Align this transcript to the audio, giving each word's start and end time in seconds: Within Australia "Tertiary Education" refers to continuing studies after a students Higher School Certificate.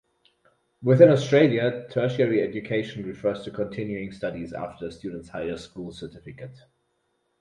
Within 0.81 1.11
Australia 1.11 1.85
"Tertiary 1.91 2.41
Education" 2.41 3.05
refers 3.05 3.43
to 3.43 3.51
continuing 3.51 4.11
studies 4.11 4.51
after 4.51 4.87
a 4.87 4.91
students 4.91 5.29
Higher 5.29 5.57
School 5.57 5.91
Certificate. 5.91 6.57